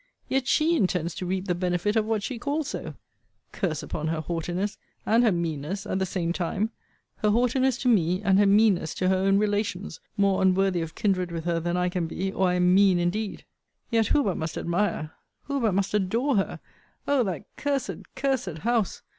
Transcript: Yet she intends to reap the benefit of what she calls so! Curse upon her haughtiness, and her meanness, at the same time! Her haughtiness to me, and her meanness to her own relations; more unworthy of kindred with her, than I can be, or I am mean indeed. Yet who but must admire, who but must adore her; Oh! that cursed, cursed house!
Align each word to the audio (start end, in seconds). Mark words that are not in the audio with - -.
Yet 0.27 0.47
she 0.47 0.75
intends 0.75 1.13
to 1.13 1.27
reap 1.27 1.45
the 1.47 1.53
benefit 1.53 1.95
of 1.95 2.05
what 2.05 2.23
she 2.23 2.39
calls 2.39 2.69
so! 2.69 2.95
Curse 3.51 3.83
upon 3.83 4.07
her 4.07 4.21
haughtiness, 4.21 4.79
and 5.05 5.23
her 5.23 5.31
meanness, 5.31 5.85
at 5.85 5.99
the 5.99 6.07
same 6.07 6.33
time! 6.33 6.71
Her 7.17 7.29
haughtiness 7.29 7.77
to 7.83 7.87
me, 7.87 8.19
and 8.23 8.39
her 8.39 8.47
meanness 8.47 8.95
to 8.95 9.09
her 9.09 9.15
own 9.17 9.37
relations; 9.37 9.99
more 10.17 10.41
unworthy 10.41 10.81
of 10.81 10.95
kindred 10.95 11.31
with 11.31 11.45
her, 11.45 11.59
than 11.59 11.77
I 11.77 11.87
can 11.87 12.07
be, 12.07 12.31
or 12.31 12.47
I 12.47 12.55
am 12.55 12.73
mean 12.73 12.97
indeed. 12.97 13.45
Yet 13.91 14.07
who 14.07 14.23
but 14.23 14.37
must 14.37 14.57
admire, 14.57 15.11
who 15.43 15.59
but 15.61 15.75
must 15.75 15.93
adore 15.93 16.35
her; 16.35 16.59
Oh! 17.07 17.23
that 17.25 17.43
cursed, 17.55 18.15
cursed 18.15 18.57
house! 18.59 19.03